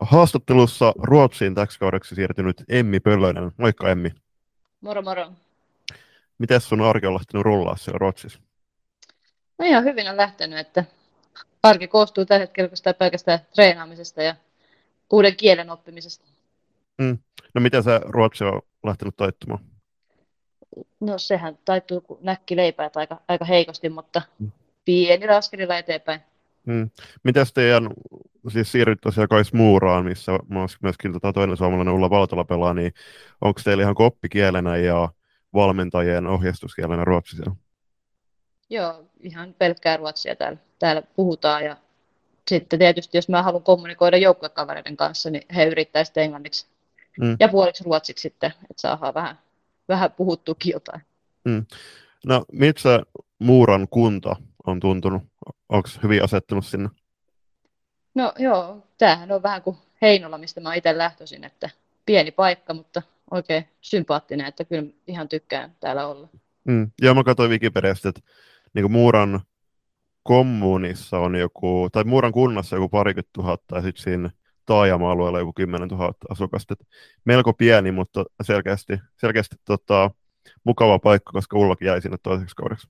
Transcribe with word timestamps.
Haastattelussa 0.00 0.92
Ruotsiin 1.02 1.54
täksi 1.54 1.78
kaudeksi 1.78 2.14
siirtynyt 2.14 2.64
Emmi 2.68 3.00
Pöllönen. 3.00 3.52
Moikka 3.56 3.90
Emmi. 3.90 4.10
Moro 4.80 5.02
moro. 5.02 5.32
Miten 6.38 6.60
sun 6.60 6.80
arki 6.80 7.06
on 7.06 7.14
lähtenyt 7.14 7.44
rullaa 7.44 7.76
siellä 7.76 7.98
Ruotsissa? 7.98 8.38
No 9.58 9.66
ihan 9.66 9.84
hyvin 9.84 10.08
on 10.08 10.16
lähtenyt, 10.16 10.58
että 10.58 10.84
arki 11.62 11.88
koostuu 11.88 12.26
tällä 12.26 12.40
hetkellä 12.40 12.94
pelkästään 12.98 13.38
treenaamisesta 13.54 14.22
ja 14.22 14.36
uuden 15.10 15.36
kielen 15.36 15.70
oppimisesta. 15.70 16.33
Mm. 16.98 17.18
No 17.54 17.60
miten 17.60 17.82
se 17.82 18.00
ruotsi 18.04 18.44
on 18.44 18.62
lähtenyt 18.84 19.16
taittumaan? 19.16 19.64
No 21.00 21.18
sehän 21.18 21.58
taittuu 21.64 22.00
kuin 22.00 22.18
näkkileipää 22.22 22.90
aika, 22.94 23.20
aika 23.28 23.44
heikosti, 23.44 23.88
mutta 23.88 24.22
mm. 24.38 24.52
pieni 24.84 25.28
askelilla 25.28 25.78
eteenpäin. 25.78 26.20
Mm. 26.66 26.90
Miten 27.22 27.46
teidän, 27.54 27.90
siis 28.48 28.72
siirryt 28.72 29.00
tosiaan 29.00 29.28
Kais 29.28 29.52
Muuraan, 29.52 30.04
missä 30.04 30.32
myöskin 30.82 31.12
tota 31.12 31.32
toinen 31.32 31.56
suomalainen 31.56 31.94
Ulla 31.94 32.10
Valtola 32.10 32.44
pelaa, 32.44 32.74
niin 32.74 32.92
onko 33.40 33.60
teillä 33.64 33.82
ihan 33.82 33.94
koppikielenä 33.94 34.76
ja 34.76 35.08
valmentajien 35.54 36.26
ohjeistuskielenä 36.26 37.04
ruotsi 37.04 37.36
siellä? 37.36 37.54
Joo, 38.70 39.04
ihan 39.20 39.54
pelkkää 39.58 39.96
ruotsia 39.96 40.36
täällä, 40.36 40.58
täällä 40.78 41.02
puhutaan 41.02 41.64
ja 41.64 41.76
sitten 42.48 42.78
tietysti 42.78 43.18
jos 43.18 43.28
mä 43.28 43.42
haluan 43.42 43.62
kommunikoida 43.62 44.16
joukkuekavereiden 44.16 44.96
kanssa, 44.96 45.30
niin 45.30 45.42
he 45.54 45.64
yrittävät 45.64 46.06
sitten 46.06 46.24
englanniksi 46.24 46.66
mm. 47.20 47.36
ja 47.40 47.48
puoliksi 47.48 47.84
ruotsiksi 47.84 48.22
sitten, 48.22 48.50
että 48.70 48.80
saadaan 48.80 49.14
vähän, 49.14 49.38
vähän 49.88 50.12
puhuttuukin 50.12 50.72
jotain. 50.72 51.02
Mm. 51.44 51.66
No, 52.26 52.44
miltä 52.52 53.02
Muuran 53.38 53.88
kunta 53.88 54.36
on 54.66 54.80
tuntunut? 54.80 55.22
Onko 55.68 55.88
hyvin 56.02 56.24
asettunut 56.24 56.66
sinne? 56.66 56.88
No 58.14 58.32
joo, 58.38 58.86
tämähän 58.98 59.32
on 59.32 59.42
vähän 59.42 59.62
kuin 59.62 59.76
Heinola, 60.02 60.38
mistä 60.38 60.60
mä 60.60 60.74
itse 60.74 60.98
lähtöisin, 60.98 61.44
että 61.44 61.70
pieni 62.06 62.30
paikka, 62.30 62.74
mutta 62.74 63.02
oikein 63.30 63.68
sympaattinen, 63.80 64.46
että 64.46 64.64
kyllä 64.64 64.90
ihan 65.06 65.28
tykkään 65.28 65.72
täällä 65.80 66.06
olla. 66.06 66.28
Mm. 66.64 66.90
Ja 67.02 67.14
mä 67.14 67.24
katsoin 67.24 67.50
Wikipediasta, 67.50 68.08
että 68.08 68.20
niin 68.74 68.92
Muuran 68.92 69.40
kommunissa 70.22 71.18
on 71.18 71.34
joku, 71.34 71.88
tai 71.92 72.04
Muuran 72.04 72.32
kunnassa 72.32 72.76
joku 72.76 72.88
parikymmentä 72.88 73.30
tuhatta 73.32 73.76
ja 73.76 73.82
sitten 73.82 74.02
siinä 74.02 74.30
taajama-alueella 74.66 75.38
joku 75.38 75.52
10 75.52 75.88
000 75.88 76.14
asukasta. 76.30 76.74
Melko 77.24 77.52
pieni, 77.52 77.92
mutta 77.92 78.24
selkeästi, 78.42 78.98
selkeästi 79.20 79.56
tota, 79.64 80.10
mukava 80.64 80.98
paikka, 80.98 81.32
koska 81.32 81.58
Ullakin 81.58 81.86
jäi 81.86 82.02
sinne 82.02 82.16
toiseksi 82.22 82.56
kaudeksi. 82.56 82.88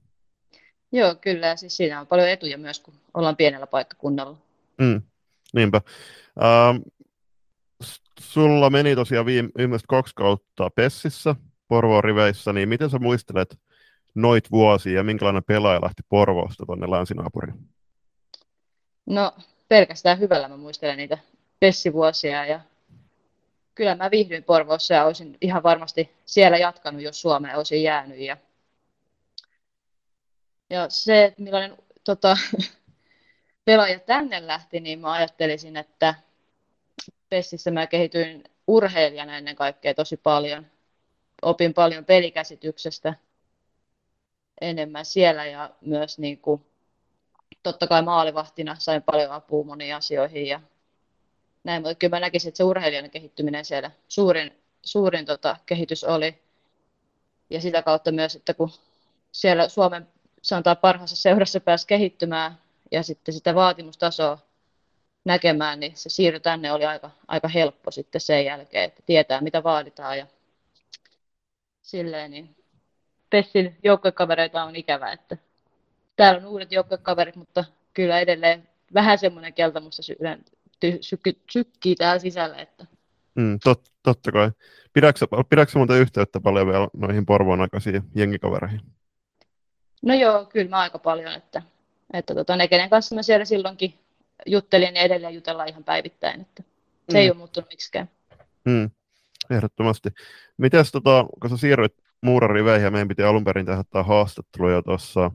Joo, 0.92 1.14
kyllä. 1.14 1.56
Siis 1.56 1.77
siinä 1.77 2.00
on 2.00 2.06
paljon 2.06 2.28
etuja 2.28 2.58
myös, 2.58 2.81
kun 2.81 2.94
ollaan 3.14 3.36
pienellä 3.36 3.66
paikkakunnalla. 3.66 4.36
Mm, 4.78 5.03
niinpä. 5.55 5.81
Ähm, 6.44 6.83
sulla 8.20 8.70
meni 8.70 8.94
tosiaan 8.94 9.27
viime, 9.27 9.48
viimeiset 9.59 9.86
kaksi 9.88 10.14
kautta 10.14 10.70
Pessissä, 10.70 11.34
Porvoon 11.69 12.05
riveissä, 12.05 12.53
niin 12.53 12.69
miten 12.69 12.91
sä 12.91 12.98
muistelet 12.98 13.59
noit 14.14 14.50
vuosia 14.50 14.92
ja 14.92 15.05
minkälainen 15.05 15.44
pelaaja 15.44 15.81
lähti 15.83 16.03
Porvoosta 16.09 16.66
tuonne 16.66 16.91
länsinaapuriin? 16.91 17.69
No 19.06 19.33
pelkästään 19.69 20.19
hyvällä 20.19 20.48
mä 20.48 20.56
muistelen 20.56 20.97
niitä 20.97 21.19
Pessivuosia 21.60 22.47
ja 22.47 22.60
kyllä 23.74 23.94
mä 23.94 24.10
viihdyin 24.10 24.44
Porvoossa 24.44 24.94
ja 24.94 25.05
olisin 25.05 25.38
ihan 25.41 25.62
varmasti 25.62 26.14
siellä 26.24 26.56
jatkanut, 26.56 27.02
jos 27.02 27.20
Suomeen 27.20 27.56
olisin 27.56 27.83
jäänyt. 27.83 28.19
Ja, 28.19 28.36
ja 30.70 30.88
se, 30.88 31.25
että 31.25 31.42
millainen 31.42 31.77
tota, 32.04 32.37
pelaaja 33.65 33.98
tänne 33.98 34.47
lähti, 34.47 34.81
niin 34.81 34.98
mä 34.98 35.12
ajattelisin, 35.12 35.76
että 35.76 36.15
Pessissä 37.28 37.71
mä 37.71 37.86
kehityin 37.86 38.44
urheilijana 38.66 39.36
ennen 39.36 39.56
kaikkea 39.56 39.94
tosi 39.94 40.16
paljon. 40.16 40.66
Opin 41.42 41.75
paljon 41.75 42.04
pelikäsityksestä 42.04 43.15
enemmän 44.60 45.04
siellä 45.04 45.47
ja 45.47 45.71
myös 45.81 46.19
niin 46.19 46.38
kuin, 46.38 46.66
totta 47.62 47.86
kai 47.86 48.03
maalivahtina 48.03 48.76
sain 48.78 49.03
paljon 49.03 49.32
apua 49.32 49.65
moniin 49.65 49.94
asioihin 49.94 50.47
ja 50.47 50.60
näin, 51.64 51.82
mutta 51.82 51.94
kyllä 51.94 52.16
mä 52.16 52.20
näkisin, 52.20 52.48
että 52.48 52.56
se 52.56 52.64
urheilijan 52.64 53.10
kehittyminen 53.10 53.64
siellä 53.64 53.91
suurin, 54.08 54.52
suurin 54.82 55.26
tota, 55.26 55.56
kehitys 55.66 56.04
oli. 56.04 56.38
Ja 57.50 57.60
sitä 57.60 57.82
kautta 57.82 58.12
myös, 58.12 58.36
että 58.36 58.54
kun 58.54 58.70
siellä 59.32 59.69
Suomen 59.69 60.08
sanotaan 60.42 60.76
parhaassa 60.76 61.16
seurassa 61.16 61.60
pääsi 61.60 61.86
kehittymään 61.86 62.58
ja 62.91 63.03
sitten 63.03 63.34
sitä 63.34 63.54
vaatimustasoa 63.54 64.38
näkemään, 65.24 65.80
niin 65.80 65.97
se 65.97 66.08
siirry 66.08 66.41
tänne 66.41 66.72
oli 66.72 66.84
aika, 66.84 67.10
aika 67.28 67.48
helppo 67.48 67.91
sitten 67.91 68.20
sen 68.20 68.44
jälkeen, 68.44 68.84
että 68.84 69.03
tietää 69.06 69.41
mitä 69.41 69.62
vaaditaan 69.62 70.19
ja 70.19 70.26
silleen, 71.82 72.30
niin 72.30 72.56
Pessin 73.30 73.76
joukkuekavereita 73.82 74.64
on 74.64 74.76
ikävä, 74.76 75.12
että 75.12 75.36
täällä 76.16 76.38
on 76.41 76.47
uudet 76.47 76.72
joukkuekaverit, 76.72 77.36
mutta 77.36 77.64
kyllä 77.94 78.20
edelleen 78.20 78.69
vähän 78.94 79.19
semmoinen 79.19 79.54
keltamusta 79.54 80.03
sydän 80.80 80.98
sykki, 81.00 81.38
sykkii 81.50 81.94
täällä 81.94 82.18
sisällä. 82.18 82.56
Että... 82.56 82.86
Mm, 83.34 83.58
tot, 83.64 83.82
totta 84.02 84.32
kai. 84.32 84.50
Pidätkö, 84.92 85.26
pidätkö 85.48 85.78
muuten 85.78 86.00
yhteyttä 86.00 86.40
paljon 86.40 86.66
vielä 86.66 86.88
noihin 86.92 87.26
Porvoon 87.26 87.60
aikaisiin 87.60 88.02
jengikavereihin? 88.14 88.80
No 90.02 90.14
joo, 90.14 90.44
kyllä 90.44 90.70
mä 90.70 90.78
aika 90.78 90.98
paljon, 90.98 91.32
että, 91.32 91.62
että 92.12 92.34
tota, 92.34 92.56
ne 92.56 92.68
kenen 92.68 92.90
kanssa 92.90 93.14
mä 93.14 93.22
siellä 93.22 93.44
silloinkin 93.44 93.94
juttelin 94.46 94.96
ja 94.96 95.02
edelleen 95.02 95.34
jutellaan 95.34 95.68
ihan 95.68 95.84
päivittäin, 95.84 96.40
että 96.40 96.62
se 97.08 97.18
mm. 97.18 97.20
ei 97.20 97.30
ole 97.30 97.36
muuttunut 97.36 97.70
miksikään. 97.70 98.10
Mm. 98.64 98.91
Ehdottomasti. 99.50 100.08
Mites, 100.56 100.92
tota, 100.92 101.26
kun 101.41 101.50
sä 101.50 101.56
siirryit 101.56 101.94
muurariveihin 102.20 102.84
ja 102.84 102.91
meidän 102.91 103.08
piti 103.08 103.22
alun 103.22 103.44
perin 103.44 103.66
tehdä 103.66 103.84
tämä 103.91 104.02
haastattelu 104.02 104.70
jo 104.70 104.82
tuossa 104.82 105.30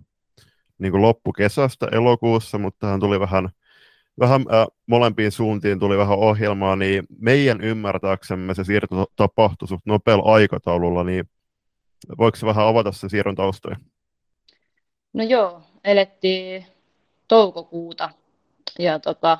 niin 0.77 1.01
loppukesästä 1.01 1.87
elokuussa, 1.91 2.57
mutta 2.57 2.79
tähän 2.79 2.99
tuli 2.99 3.19
vähän 3.19 3.49
vähän 4.19 4.41
äh, 4.53 4.67
molempiin 4.87 5.31
suuntiin 5.31 5.79
tuli 5.79 5.97
vähän 5.97 6.17
ohjelmaa, 6.17 6.75
niin 6.75 7.03
meidän 7.19 7.61
ymmärtääksemme 7.61 8.55
se 8.55 8.63
siirto 8.63 9.05
tapahtui 9.15 9.67
suht 9.67 9.85
nopealla 9.85 10.33
aikataululla, 10.33 11.03
niin 11.03 11.29
voiko 12.17 12.35
se 12.37 12.45
vähän 12.45 12.67
avata 12.67 12.91
sen 12.91 13.09
siirron 13.09 13.35
taustoja? 13.35 13.75
No 15.13 15.23
joo, 15.23 15.61
elettiin 15.83 16.65
toukokuuta 17.27 18.09
ja 18.79 18.99
tota, 18.99 19.37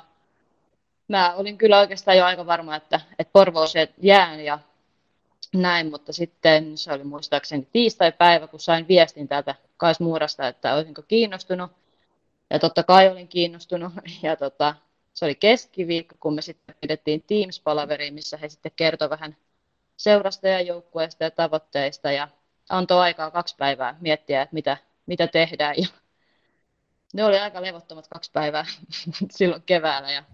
mä 1.08 1.34
olin 1.34 1.58
kyllä 1.58 1.78
oikeastaan 1.78 2.16
jo 2.16 2.24
aika 2.24 2.46
varma, 2.46 2.76
että, 2.76 3.00
että 3.18 3.32
Porvooseen 3.32 3.88
jään 4.02 4.44
ja 4.44 4.58
näin, 5.54 5.90
mutta 5.90 6.12
sitten 6.12 6.78
se 6.78 6.92
oli 6.92 7.04
muistaakseni 7.04 7.68
tiistai-päivä, 7.72 8.46
kun 8.46 8.60
sain 8.60 8.88
viestin 8.88 9.28
täältä 9.28 9.54
Kais 9.76 10.00
Muurasta, 10.00 10.48
että 10.48 10.74
olisinko 10.74 11.02
kiinnostunut. 11.02 11.70
Ja 12.50 12.58
totta 12.58 12.82
kai 12.82 13.08
olin 13.08 13.28
kiinnostunut. 13.28 13.92
Ja 14.22 14.36
tota, 14.36 14.74
se 15.14 15.24
oli 15.24 15.34
keskiviikko, 15.34 16.14
kun 16.20 16.34
me 16.34 16.42
sitten 16.42 16.74
pidettiin 16.80 17.24
Teams-palaveri, 17.26 18.10
missä 18.10 18.36
he 18.36 18.48
sitten 18.48 18.72
kertoi 18.76 19.10
vähän 19.10 19.36
seurasta 19.96 20.48
ja 20.48 20.60
joukkueesta 20.60 21.24
ja 21.24 21.30
tavoitteista. 21.30 22.12
Ja 22.12 22.28
antoi 22.68 23.00
aikaa 23.00 23.30
kaksi 23.30 23.56
päivää 23.58 23.96
miettiä, 24.00 24.42
että 24.42 24.54
mitä, 24.54 24.76
mitä 25.06 25.26
tehdään. 25.26 25.74
Ja 25.78 25.86
ne 27.14 27.24
oli 27.24 27.38
aika 27.38 27.62
levottomat 27.62 28.08
kaksi 28.08 28.30
päivää 28.32 28.64
silloin 29.36 29.62
keväällä. 29.62 30.12
Ja 30.12 30.24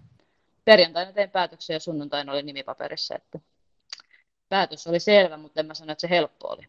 perjantaina 0.65 1.13
tein 1.13 1.31
päätöksen 1.31 1.73
ja 1.73 1.79
sunnuntaina 1.79 2.31
oli 2.31 2.43
nimipaperissa. 2.43 3.15
Että 3.15 3.39
päätös 4.49 4.87
oli 4.87 4.99
selvä, 4.99 5.37
mutta 5.37 5.59
en 5.59 5.65
mä 5.65 5.73
sano, 5.73 5.91
että 5.91 6.01
se 6.01 6.09
helppo 6.09 6.47
oli. 6.47 6.67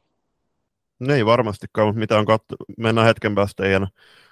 Ei 1.15 1.27
varmastikaan, 1.27 1.89
mutta 1.89 1.99
mitä 1.99 2.19
on 2.19 2.27
katso, 2.27 2.57
mennään 2.77 3.07
hetken 3.07 3.35
päästä 3.35 3.63
teidän 3.63 3.89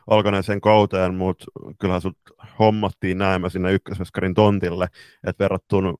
alkaneeseen 0.07 0.61
kauteen, 0.61 1.15
mutta 1.15 1.45
kyllähän 1.79 2.01
sut 2.01 2.19
hommattiin 2.59 3.19
näemmä 3.19 3.49
sinne 3.49 3.73
ykkösveskarin 3.73 4.35
tontille, 4.35 4.89
että 5.27 5.45
verrattuna 5.45 5.95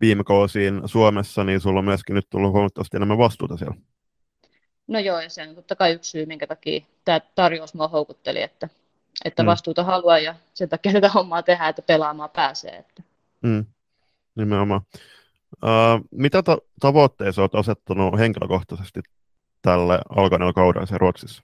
viime 0.00 0.24
kausiin 0.24 0.82
Suomessa, 0.84 1.44
niin 1.44 1.60
sulla 1.60 1.78
on 1.78 1.84
myöskin 1.84 2.14
nyt 2.14 2.30
tullut 2.30 2.52
huomattavasti 2.52 2.96
enemmän 2.96 3.18
vastuuta 3.18 3.56
siellä. 3.56 3.76
No 4.86 4.98
joo, 4.98 5.20
ja 5.20 5.30
se 5.30 5.48
on 5.48 5.54
totta 5.54 5.76
kai 5.76 5.92
yksi 5.92 6.10
syy, 6.10 6.26
minkä 6.26 6.46
takia 6.46 6.80
tämä 7.04 7.20
tarjous 7.34 7.74
mua 7.74 7.88
houkutteli, 7.88 8.42
että, 8.42 8.68
että 9.24 9.42
mm. 9.42 9.46
vastuuta 9.46 9.84
haluaa 9.84 10.18
ja 10.18 10.34
sen 10.54 10.68
takia 10.68 10.92
tätä 10.92 11.08
hommaa 11.08 11.42
tehdään, 11.42 11.70
että 11.70 11.82
pelaamaan 11.82 12.30
pääsee. 12.30 12.76
Että. 12.76 13.02
Mm. 13.42 13.66
Nimenomaan. 14.34 14.80
Uh, 15.62 16.08
mitä 16.10 16.42
ta- 16.42 16.58
tavoitteita 16.80 17.40
olet 17.40 17.54
asettanut 17.54 18.18
henkilökohtaisesti 18.18 19.00
tälle 19.62 20.00
alkaneelle 20.16 20.52
kaudelle 20.52 20.98
Ruotsissa? 20.98 21.42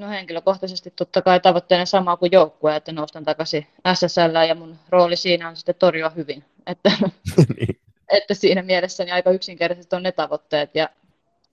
No 0.00 0.08
henkilökohtaisesti 0.08 0.90
totta 0.90 1.22
kai 1.22 1.40
tavoitteena 1.40 1.86
sama 1.86 2.16
kuin 2.16 2.32
joukkue, 2.32 2.76
että 2.76 2.92
noustan 2.92 3.24
takaisin 3.24 3.66
SSL 3.94 4.48
ja 4.48 4.54
mun 4.54 4.78
rooli 4.88 5.16
siinä 5.16 5.48
on 5.48 5.56
sitten 5.56 5.74
torjua 5.74 6.10
hyvin. 6.10 6.44
Että, 6.66 6.90
niin. 7.56 7.80
että 8.08 8.34
siinä 8.34 8.62
mielessä 8.62 9.04
niin 9.04 9.14
aika 9.14 9.30
yksinkertaisesti 9.30 9.96
on 9.96 10.02
ne 10.02 10.12
tavoitteet. 10.12 10.70
Ja 10.74 10.88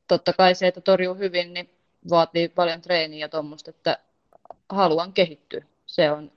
totta 0.08 0.34
kai 0.34 0.56
se, 0.56 0.68
että 0.68 0.82
torjuu 0.82 1.16
hyvin, 1.16 1.54
niin 1.54 1.70
vaatii 2.10 2.50
paljon 2.50 2.82
treeniä 2.82 3.20
ja 3.20 3.30
tuommoista, 3.30 3.70
että 3.70 4.00
haluan 4.70 5.14
kehittyä. 5.14 5.66
Se 5.86 6.12
on, 6.12 6.32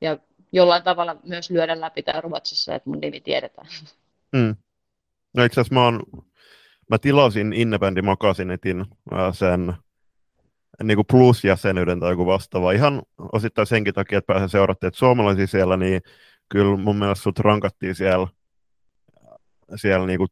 ja 0.00 0.18
jollain 0.52 0.82
tavalla 0.82 1.16
myös 1.22 1.50
lyödä 1.50 1.80
läpi 1.80 2.02
täällä 2.02 2.20
Ruotsissa, 2.20 2.74
että 2.74 2.90
mun 2.90 3.00
nimi 3.00 3.20
tiedetään. 3.20 3.68
Mm. 4.32 4.56
No 5.36 5.44
itse 5.44 5.60
asiassa 5.60 5.74
mä, 5.74 5.84
oon, 5.84 6.02
mä 6.90 6.98
tilasin 6.98 7.52
Innebändi 7.52 8.02
Makasinetin 8.02 8.84
sen 9.32 9.74
niin 10.84 10.96
kuin 10.96 11.06
plus-jäsenyyden 11.06 12.00
tai 12.00 12.12
joku 12.12 12.26
vastaava. 12.26 12.72
Ihan 12.72 13.02
osittain 13.32 13.66
senkin 13.66 13.94
takia, 13.94 14.18
että 14.18 14.32
pääsen 14.32 14.48
seurattiin, 14.48 14.88
että 14.88 14.98
suomalaisia 14.98 15.46
siellä, 15.46 15.76
niin 15.76 16.02
kyllä 16.48 16.76
mun 16.76 16.96
mielestä 16.96 17.22
sut 17.22 17.38
rankattiin 17.38 17.94
siellä, 17.94 18.26
siellä 19.76 20.06
niin 20.06 20.18
kuin 20.18 20.28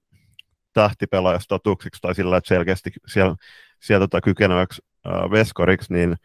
tähtipelaajastatuksiksi 0.73 2.03
tai 2.03 2.15
sillä, 2.15 2.37
että 2.37 2.49
selkeästi 2.49 2.91
siellä, 3.07 3.37
siellä 3.81 4.05
tota, 4.05 4.21
kykeneväksi 4.21 4.83
äh, 5.07 5.31
veskoriksi, 5.31 5.93
niin 5.93 6.17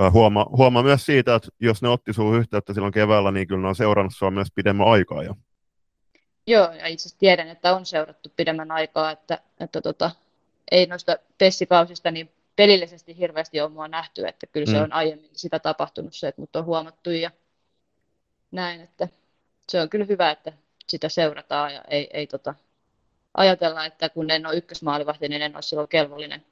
äh, 0.00 0.12
huomaa, 0.12 0.46
huoma 0.56 0.82
myös 0.82 1.06
siitä, 1.06 1.34
että 1.34 1.48
jos 1.60 1.82
ne 1.82 1.88
otti 1.88 2.12
sun 2.12 2.36
yhteyttä 2.36 2.74
silloin 2.74 2.92
keväällä, 2.92 3.30
niin 3.30 3.48
kyllä 3.48 3.62
ne 3.62 3.68
on 3.68 3.76
seurannut 3.76 4.14
sua 4.16 4.30
myös 4.30 4.48
pidemmän 4.54 4.88
aikaa 4.88 5.22
jo. 5.22 5.34
Joo, 6.46 6.72
ja 6.72 6.86
itse 6.86 7.02
asiassa 7.02 7.18
tiedän, 7.18 7.48
että 7.48 7.76
on 7.76 7.86
seurattu 7.86 8.32
pidemmän 8.36 8.70
aikaa, 8.70 9.10
että, 9.10 9.38
että 9.60 9.80
tota, 9.80 10.10
ei 10.70 10.86
noista 10.86 11.16
testikausista 11.38 12.10
niin 12.10 12.30
pelillisesti 12.60 13.18
hirveästi 13.18 13.60
ole 13.60 13.70
mua 13.70 13.88
nähty, 13.88 14.26
että 14.26 14.46
kyllä 14.46 14.66
se 14.66 14.76
mm. 14.76 14.82
on 14.82 14.92
aiemmin 14.92 15.30
sitä 15.32 15.58
tapahtunut 15.58 16.14
se, 16.14 16.28
että 16.28 16.42
mut 16.42 16.56
on 16.56 16.64
huomattu 16.64 17.10
ja 17.10 17.30
näin, 18.50 18.80
että 18.80 19.08
se 19.68 19.80
on 19.80 19.88
kyllä 19.88 20.04
hyvä, 20.04 20.30
että 20.30 20.52
sitä 20.88 21.08
seurataan 21.08 21.74
ja 21.74 21.84
ei, 21.88 22.10
ei 22.12 22.26
tota, 22.26 22.54
ajatella, 23.34 23.84
että 23.84 24.08
kun 24.08 24.30
en 24.30 24.46
ole 24.46 24.56
ykkösmaalivahti, 24.56 25.28
niin 25.28 25.42
en 25.42 25.56
ole 25.56 25.62
silloin 25.62 25.88
kelvollinen 25.88 26.44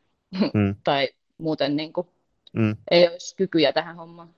mm. 0.55 0.77
tai 0.85 1.09
muuten 1.39 1.77
niin 1.77 1.93
kuin, 1.93 2.07
mm. 2.53 2.77
ei 2.91 3.09
olisi 3.09 3.37
kykyjä 3.37 3.73
tähän 3.73 3.97
hommaan. 3.97 4.29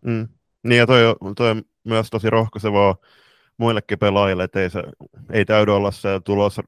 Mm. 0.00 0.28
Niin 0.62 0.78
ja 0.78 0.86
toi, 0.86 1.02
toi 1.36 1.50
on 1.50 1.62
myös 1.84 2.10
tosi 2.10 2.30
rohkaisevaa 2.30 2.96
muillekin 3.56 3.98
pelaajille, 3.98 4.44
että 4.44 4.62
ei, 4.62 4.70
se, 4.70 4.82
ei 5.32 5.44
täydy 5.44 5.76
olla 5.76 5.90
se 5.90 6.08
tulos, 6.24 6.60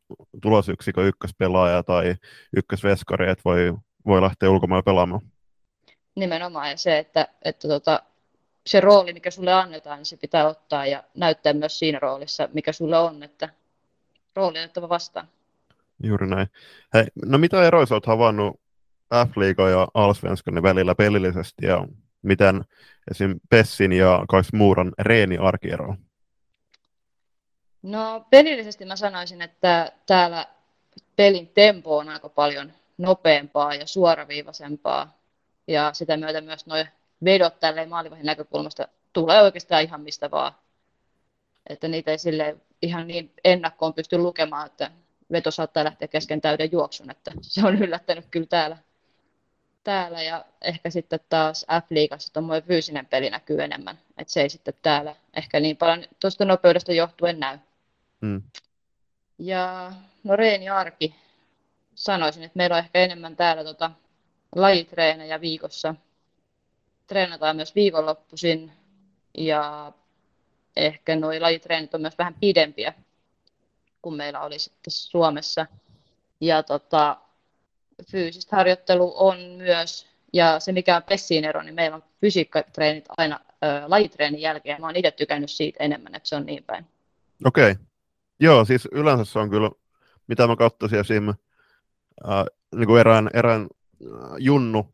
tulosyksikö 0.43 1.07
ykköspelaaja 1.07 1.83
tai 1.83 2.15
ykkösveskari, 2.57 3.31
että 3.31 3.43
voi, 3.45 3.75
voi 4.07 4.23
lähteä 4.23 4.51
ulkomaille 4.51 4.83
pelaamaan. 4.83 5.23
Nimenomaan, 6.15 6.71
ja 6.71 6.77
se, 6.77 6.99
että, 6.99 7.29
että 7.43 7.69
tota, 7.69 8.03
se 8.67 8.81
rooli, 8.81 9.13
mikä 9.13 9.31
sulle 9.31 9.53
annetaan, 9.53 9.99
niin 9.99 10.07
se 10.07 10.17
pitää 10.17 10.49
ottaa 10.49 10.87
ja 10.87 11.05
näyttää 11.15 11.53
myös 11.53 11.79
siinä 11.79 11.99
roolissa, 11.99 12.49
mikä 12.53 12.73
sulle 12.73 12.99
on, 12.99 13.23
että 13.23 13.49
rooli 14.37 14.59
on 14.59 14.65
otettava 14.65 14.89
vastaan. 14.89 15.29
Juuri 16.03 16.27
näin. 16.27 16.47
Hei, 16.95 17.05
no 17.25 17.39
mitä 17.39 17.65
eroja 17.65 17.87
olet 17.91 18.07
havainnut 18.07 18.61
F-liiga 19.15 19.69
ja 19.69 19.89
Allsvenskanin 19.95 20.63
välillä 20.63 20.95
pelillisesti 20.95 21.67
ja 21.67 21.87
miten 22.23 22.65
esim. 23.11 23.41
Pessin 23.51 23.93
ja 23.93 24.25
Kais 24.29 24.53
Muuran 24.53 24.93
reeni 24.99 25.39
arkiero? 25.39 25.97
No 27.83 28.27
pelillisesti 28.31 28.85
mä 28.85 28.97
sanoisin, 28.97 29.43
että 29.43 29.93
täällä 30.07 30.47
pelin 31.17 31.49
tempo 31.49 31.99
on 31.99 32.09
aika 32.09 32.29
paljon 32.29 32.73
nopeampaa 33.03 33.75
ja 33.75 33.87
suoraviivaisempaa. 33.87 35.19
Ja 35.67 35.93
sitä 35.93 36.17
myötä 36.17 36.41
myös 36.41 36.67
nuo 36.67 36.85
vedot 37.25 37.61
tälleen 37.61 37.89
maalivahin 37.89 38.27
näkökulmasta 38.27 38.89
tulee 39.13 39.43
oikeastaan 39.43 39.83
ihan 39.83 40.01
mistä 40.01 40.31
vaan. 40.31 40.53
Että 41.67 41.89
niitä 41.89 42.11
ei 42.11 42.19
sille 42.19 42.57
ihan 42.83 43.07
niin 43.07 43.33
ennakkoon 43.45 43.95
pysty 43.95 44.19
lukemaan, 44.19 44.67
että 44.67 44.91
veto 45.33 45.51
saattaa 45.51 45.85
lähteä 45.85 46.09
kesken 46.09 46.41
täyden 46.41 46.73
juoksun, 46.73 47.11
että 47.11 47.33
se 47.41 47.67
on 47.67 47.83
yllättänyt 47.83 48.27
kyllä 48.31 48.47
täällä. 48.47 48.77
täällä. 49.85 50.23
Ja 50.23 50.45
ehkä 50.63 50.91
sitten 50.91 51.21
taas 51.29 51.67
F-liigassa 51.71 52.33
tuommoinen 52.33 52.69
fyysinen 52.69 53.07
peli 53.07 53.31
näkyy 53.31 53.63
enemmän, 53.63 53.99
että 54.19 54.33
se 54.33 54.43
ei 54.43 54.49
sitten 54.49 54.75
täällä 54.83 55.17
ehkä 55.35 55.61
niin 55.61 55.77
paljon 55.77 56.05
tuosta 56.21 56.45
nopeudesta 56.45 56.93
johtuen 56.93 57.41
näy. 57.41 57.59
Mm. 58.21 58.43
Ja 59.39 59.93
no 60.25 60.37
Reeni 60.37 60.69
Arki, 60.69 61.15
sanoisin, 61.95 62.43
että 62.43 62.57
meillä 62.57 62.77
on 62.77 62.85
ehkä 62.85 62.99
enemmän 62.99 63.37
täällä 63.37 63.65
tota, 63.65 63.91
lajitreenejä 64.57 65.41
viikossa. 65.41 65.95
Treenataan 67.07 67.57
myös 67.57 67.75
viikonloppuisin 67.75 68.73
ja 69.39 69.93
ehkä 70.77 71.17
nuo 71.17 71.31
lajitreenit 71.41 71.95
on 71.95 72.01
myös 72.01 72.19
vähän 72.19 72.35
pidempiä 72.41 72.95
kuin 74.03 74.15
meillä 74.15 74.41
oli 74.41 74.59
sitten 74.59 74.91
Suomessa. 74.91 75.67
Ja 76.41 76.63
tota, 76.63 77.17
fyysistä 78.11 78.57
harjoittelu 78.57 79.13
on 79.17 79.39
myös, 79.41 80.07
ja 80.33 80.61
se 80.61 80.73
mikä 80.73 80.97
on 80.97 81.03
Pessiin 81.03 81.45
ero, 81.45 81.63
niin 81.63 81.75
meillä 81.75 81.95
on 81.95 82.05
fysiikkatreenit 82.21 83.05
aina 83.17 83.41
ö, 83.45 83.83
lajitreenin 83.87 84.41
jälkeen. 84.41 84.81
Mä 84.81 84.87
oon 84.87 84.97
itse 84.97 85.11
tykännyt 85.11 85.51
siitä 85.51 85.85
enemmän, 85.85 86.15
että 86.15 86.29
se 86.29 86.37
on 86.37 86.47
niin 86.47 86.65
päin. 86.65 86.87
Okei. 87.45 87.71
Okay. 87.71 87.85
Joo, 88.41 88.65
siis 88.65 88.89
yleensä 88.93 89.25
se 89.25 89.39
on 89.39 89.51
kyllä, 89.51 89.71
mitä 90.27 90.47
mä 90.47 90.57
katsoisin 90.57 90.99
esim. 90.99 91.35
Äh, 92.29 92.45
niin 92.75 92.87
kuin 92.87 93.01
erään, 93.01 93.31
erään 93.35 93.63
äh, 93.63 94.31
junnu, 94.39 94.93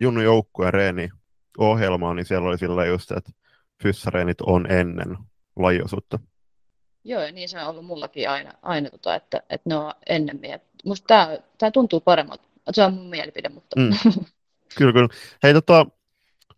junnu 0.00 0.20
joukkueen 0.20 0.74
reeni 0.74 1.08
ohjelmaa, 1.58 2.14
niin 2.14 2.26
siellä 2.26 2.48
oli 2.48 2.58
sillä 2.58 2.84
just, 2.84 3.12
että 3.12 3.30
fyssareenit 3.82 4.40
on 4.40 4.70
ennen 4.70 5.18
lajiosuutta. 5.56 6.18
Joo, 7.04 7.22
ja 7.22 7.32
niin 7.32 7.48
se 7.48 7.60
on 7.60 7.66
ollut 7.66 7.86
mullakin 7.86 8.30
aina, 8.30 8.52
aina 8.62 8.90
tota, 8.90 9.14
että, 9.14 9.42
että 9.50 9.70
ne 9.70 9.76
on 9.76 9.92
ennemmin. 10.08 10.50
Musta 10.84 11.06
tämä, 11.06 11.38
tämä 11.58 11.70
tuntuu 11.70 12.00
paremmalta. 12.00 12.44
Se 12.70 12.82
on 12.82 12.94
mun 12.94 13.10
mielipide, 13.10 13.48
mutta... 13.48 13.80
Mm. 13.80 13.90
Kyllä, 14.76 14.92
kyllä. 14.92 15.08
Hei, 15.42 15.54
tota, 15.54 15.86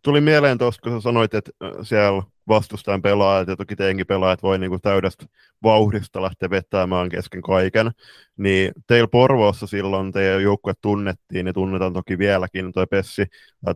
tuli 0.02 0.20
mieleen 0.20 0.58
tuosta, 0.58 0.82
kun 0.82 0.92
sä 0.92 1.00
sanoit, 1.00 1.34
että 1.34 1.50
siellä 1.82 2.22
vastustajan 2.48 3.02
pelaajat 3.02 3.48
ja 3.48 3.56
toki 3.56 3.76
teinkin 3.76 4.06
pelaajat 4.06 4.42
voi 4.42 4.58
niin 4.58 4.70
kuin 4.70 4.80
täydestä 4.80 5.26
vauhdista 5.62 6.22
lähteä 6.22 6.50
vetämään 6.50 7.08
kesken 7.08 7.42
kaiken, 7.42 7.90
niin 8.36 8.72
teillä 8.86 9.08
Porvoossa 9.08 9.66
silloin 9.66 10.12
teidän 10.12 10.42
joukkue 10.42 10.72
tunnettiin 10.80 11.46
ja 11.46 11.52
tunnetaan 11.52 11.92
toki 11.92 12.18
vieläkin 12.18 12.72
toi 12.72 12.86
Pessi 12.86 13.24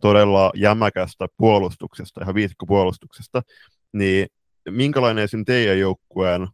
todella 0.01 0.51
jämäkästä 0.55 1.27
puolustuksesta, 1.37 2.21
ihan 2.21 2.35
viisikkopuolustuksesta, 2.35 3.41
niin 3.93 4.27
minkälainen 4.69 5.23
esim. 5.23 5.45
teidän 5.45 5.79
joukkueen 5.79 6.47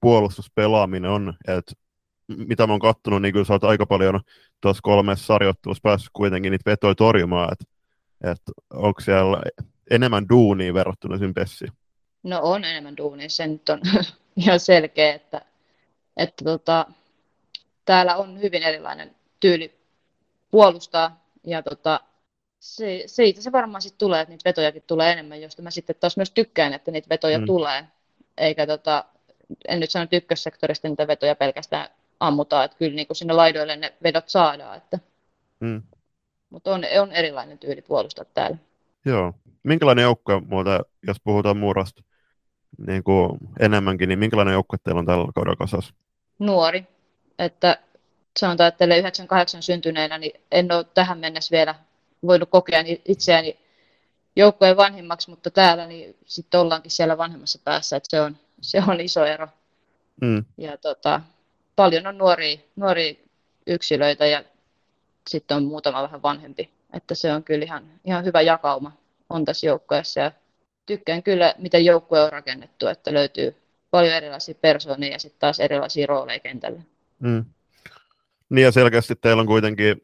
puolustuspelaaminen 0.00 1.10
on, 1.10 1.34
että 1.48 1.72
mitä 2.28 2.66
mä 2.66 2.72
oon 2.72 2.80
kattonut, 2.80 3.22
niin 3.22 3.32
kyllä 3.32 3.44
sä 3.44 3.52
oot 3.52 3.64
aika 3.64 3.86
paljon 3.86 4.20
tuossa 4.60 4.80
kolmessa 4.82 5.26
sarjoittelussa 5.26 5.80
päässyt 5.82 6.10
kuitenkin 6.12 6.50
niitä 6.50 6.70
vetoja 6.70 6.94
torjumaan, 6.94 7.48
että 7.52 7.64
että 8.22 8.52
onko 8.70 9.00
siellä 9.00 9.42
enemmän 9.90 10.28
duunia 10.28 10.74
verrattuna 10.74 11.18
sinun 11.18 11.34
Pessiin? 11.34 11.72
No 12.22 12.40
on 12.42 12.64
enemmän 12.64 12.96
duunia, 12.96 13.28
se 13.28 13.46
nyt 13.46 13.68
on 13.68 13.80
ihan 14.36 14.60
selkeä, 14.60 15.14
että, 15.14 15.40
että 16.16 16.44
tota, 16.44 16.86
täällä 17.84 18.16
on 18.16 18.40
hyvin 18.40 18.62
erilainen 18.62 19.16
tyyli 19.40 19.74
puolustaa 20.50 21.24
ja 21.44 21.62
tota, 21.62 22.00
se, 22.60 23.02
siitä 23.06 23.42
se 23.42 23.52
varmaan 23.52 23.82
sitten 23.82 23.98
tulee, 23.98 24.20
että 24.20 24.32
niitä 24.32 24.48
vetojakin 24.48 24.82
tulee 24.86 25.12
enemmän, 25.12 25.40
josta 25.40 25.62
mä 25.62 25.70
sitten 25.70 25.96
taas 26.00 26.16
myös 26.16 26.30
tykkään, 26.30 26.74
että 26.74 26.90
niitä 26.90 27.08
vetoja 27.08 27.38
mm. 27.38 27.46
tulee, 27.46 27.84
eikä 28.38 28.66
tota, 28.66 29.04
en 29.68 29.80
nyt 29.80 29.90
sano, 29.90 30.02
että 30.02 30.16
ykkössektorista 30.16 30.88
niitä 30.88 31.06
vetoja 31.06 31.34
pelkästään 31.34 31.88
ammutaan, 32.20 32.64
että 32.64 32.76
kyllä 32.76 32.96
niin 32.96 33.06
kuin 33.06 33.16
sinne 33.16 33.34
laidoille 33.34 33.76
ne 33.76 33.92
vedot 34.02 34.28
saadaan, 34.28 34.76
että 34.76 34.98
mm. 35.60 35.82
Mutta 36.52 36.74
on, 36.74 36.82
on 37.00 37.12
erilainen 37.12 37.58
tyyli 37.58 37.82
puolustaa 37.82 38.24
täällä. 38.24 38.56
Joo. 39.04 39.34
Minkälainen 39.62 40.02
joukko, 40.02 40.40
muuta, 40.40 40.80
jos 41.06 41.16
puhutaan 41.24 41.56
muurasta 41.56 42.02
niin 42.86 43.04
kuin 43.04 43.38
enemmänkin, 43.60 44.08
niin 44.08 44.18
minkälainen 44.18 44.52
joukko 44.52 44.76
teillä 44.76 44.98
on 44.98 45.06
tällä 45.06 45.32
kaudella 45.34 45.56
kasassa? 45.56 45.94
Nuori. 46.38 46.86
Että 47.38 47.78
sanotaan, 48.40 48.68
että 48.68 48.84
98 48.84 49.62
syntyneenä, 49.62 50.18
niin 50.18 50.40
en 50.52 50.72
ole 50.72 50.84
tähän 50.94 51.18
mennessä 51.18 51.52
vielä 51.52 51.74
voinut 52.26 52.50
kokea 52.50 52.84
itseäni 53.04 53.58
joukkojen 54.36 54.76
vanhimmaksi, 54.76 55.30
mutta 55.30 55.50
täällä 55.50 55.86
niin 55.86 56.16
sitten 56.26 56.60
ollaankin 56.60 56.90
siellä 56.90 57.18
vanhemmassa 57.18 57.58
päässä, 57.64 57.96
että 57.96 58.08
se 58.10 58.20
on, 58.20 58.36
se 58.60 58.82
on 58.88 59.00
iso 59.00 59.24
ero. 59.24 59.48
Mm. 60.20 60.44
Ja 60.58 60.76
tota, 60.76 61.20
paljon 61.76 62.06
on 62.06 62.18
nuoria, 62.18 62.58
nuoria 62.76 63.14
yksilöitä 63.66 64.26
ja 64.26 64.44
sitten 65.28 65.56
on 65.56 65.64
muutama 65.64 66.02
vähän 66.02 66.22
vanhempi 66.22 66.70
että 66.92 67.14
se 67.14 67.32
on 67.32 67.44
kyllä 67.44 67.64
ihan, 67.64 67.82
ihan 68.04 68.24
hyvä 68.24 68.40
jakauma 68.40 68.92
on 69.28 69.44
tässä 69.44 69.66
joukkueessa 69.66 70.20
ja 70.20 70.32
tykkään 70.86 71.22
kyllä, 71.22 71.54
miten 71.58 71.84
joukkue 71.84 72.20
on 72.20 72.32
rakennettu, 72.32 72.86
että 72.86 73.14
löytyy 73.14 73.56
paljon 73.90 74.14
erilaisia 74.14 74.54
persoonia 74.54 75.12
ja 75.12 75.18
sitten 75.18 75.40
taas 75.40 75.60
erilaisia 75.60 76.06
rooleja 76.06 76.40
kentällä. 76.40 76.82
Mm. 77.18 77.44
Niin 78.50 78.64
ja 78.64 78.72
selkeästi 78.72 79.14
teillä 79.16 79.40
on 79.40 79.46
kuitenkin 79.46 80.02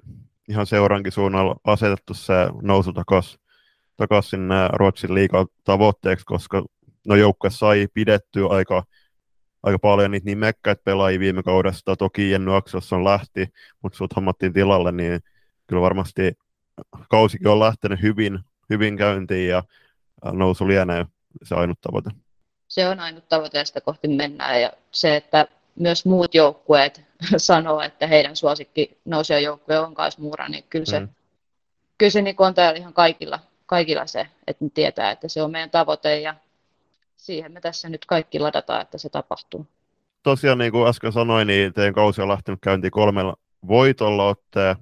ihan 0.49 0.67
seurankin 0.67 1.13
suunnalla 1.13 1.57
asetettu 1.65 2.15
se 2.15 2.33
nousu 2.63 2.93
takaisin 3.97 4.49
Ruotsin 4.73 5.15
liikan 5.15 5.47
tavoitteeksi, 5.65 6.27
koska 6.27 6.65
no 7.07 7.17
joukkue 7.17 7.51
sai 7.51 7.89
pidettyä 7.95 8.47
aika 8.47 8.85
aika 9.63 9.79
paljon 9.79 10.11
niitä 10.11 10.25
niin 10.25 10.39
mekkäitä 10.39 10.83
pelaajia 10.85 11.21
viime 11.21 11.43
kaudesta. 11.43 11.97
Toki 11.97 12.31
Jenny 12.31 12.57
Akselson 12.57 13.05
lähti, 13.05 13.49
mutta 13.83 13.97
sut 13.97 14.17
hommattiin 14.17 14.53
tilalle, 14.53 14.93
niin 14.93 15.21
kyllä 15.67 15.83
varmasti 15.83 16.39
kausikin 17.11 17.49
on 17.49 17.61
lähtenyt 17.61 18.03
hyvin, 18.03 18.39
hyvin 18.71 18.97
käyntiin 18.97 19.49
ja 19.49 19.63
nousu 20.33 20.69
lienee 20.69 21.07
se 21.43 21.55
ainut 21.55 21.81
tavoite. 21.81 22.11
Se 22.69 22.89
on 22.89 23.01
ainut 23.01 23.29
tavoite 23.29 23.59
ja 23.59 23.65
sitä 23.65 23.81
kohti 23.81 24.09
mennään. 24.09 24.63
Ja 24.63 24.73
se, 24.91 25.17
että 25.17 25.47
myös 25.79 26.05
muut 26.05 26.35
joukkueet 26.35 27.03
sanoo, 27.37 27.81
että 27.81 28.07
heidän 28.07 28.37
suosikki 28.37 28.99
nousee 29.05 29.41
joukkue 29.41 29.79
on 29.79 29.95
Kaismuura, 29.95 30.49
niin 30.49 30.65
kyllä 30.71 30.87
se, 30.87 31.01
mm. 31.01 31.09
kyllä 31.99 32.11
se 32.11 32.23
niin 32.23 32.37
on 32.39 32.55
täällä 32.55 32.79
ihan 32.79 32.93
kaikilla, 32.93 33.41
kaikilla 33.67 34.07
se, 34.07 34.27
että 34.47 34.65
ne 34.65 34.71
tietää, 34.75 35.11
että 35.11 35.29
se 35.29 35.43
on 35.43 35.51
meidän 35.51 35.71
tavoite 35.71 36.21
ja 36.21 36.35
siihen 37.19 37.53
me 37.53 37.61
tässä 37.61 37.89
nyt 37.89 38.05
kaikki 38.07 38.39
ladataan, 38.39 38.83
että 38.83 38.99
se 38.99 39.09
tapahtuu. 39.09 39.67
Tosiaan 40.23 40.59
niin 40.59 40.73
kuin 40.73 40.89
äsken 40.89 41.13
sanoin, 41.13 41.47
niin 41.47 41.73
teidän 41.73 41.95
kausi 41.95 42.23
on 42.23 42.29
lähtenyt 42.29 42.61
käyntiin 42.63 42.91
kolmella 42.91 43.37
voitolla. 43.69 44.27
Olette 44.27 44.77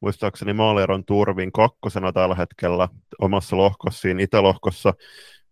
muistaakseni 0.00 0.52
maalieron 0.52 1.04
turvin 1.04 1.52
kakkosena 1.52 2.12
tällä 2.12 2.34
hetkellä 2.34 2.88
omassa 3.18 3.56
lohkossa, 3.56 4.00
siinä 4.00 4.22
itälohkossa. 4.22 4.94